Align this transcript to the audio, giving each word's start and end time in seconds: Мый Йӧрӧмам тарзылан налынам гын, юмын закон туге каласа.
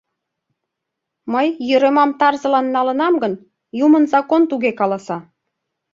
Мый 1.33 1.47
Йӧрӧмам 1.67 2.11
тарзылан 2.19 2.67
налынам 2.75 3.13
гын, 3.23 3.33
юмын 3.85 4.03
закон 4.13 4.41
туге 4.49 4.71
каласа. 4.79 5.17